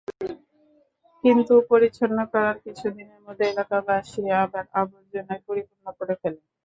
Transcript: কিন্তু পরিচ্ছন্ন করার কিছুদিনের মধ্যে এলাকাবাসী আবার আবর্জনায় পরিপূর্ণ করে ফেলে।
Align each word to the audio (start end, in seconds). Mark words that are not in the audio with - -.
কিন্তু 1.23 1.53
পরিচ্ছন্ন 1.69 2.17
করার 2.31 2.55
কিছুদিনের 2.65 3.19
মধ্যে 3.25 3.45
এলাকাবাসী 3.47 4.21
আবার 4.41 4.65
আবর্জনায় 4.81 5.43
পরিপূর্ণ 5.47 5.85
করে 5.99 6.13
ফেলে। 6.21 6.39